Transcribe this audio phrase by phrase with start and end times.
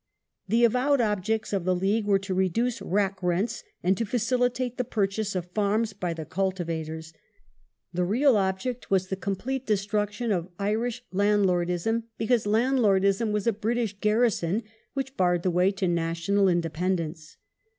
[0.47, 4.83] The avowed objects of the League were to reduce rack rents, and to facilitate the
[4.83, 7.13] purchase of farms by the cultivators.
[7.93, 12.05] The real object was" the complete destruc tion of Irish landlordism...
[12.17, 14.63] because landlordism was a British garrison
[14.95, 17.37] which barred the way to national independence".